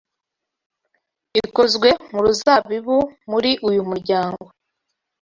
ikozwe 1.41 1.89
mu 2.11 2.19
ruzabibu 2.25 2.97
muri 3.31 3.51
uyu 3.69 3.81
muryango 3.89 4.45